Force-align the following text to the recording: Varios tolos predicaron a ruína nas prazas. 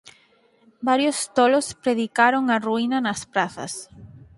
Varios 0.89 1.17
tolos 1.35 1.67
predicaron 1.83 2.43
a 2.47 2.57
ruína 2.67 2.97
nas 3.05 3.21
prazas. 3.33 3.73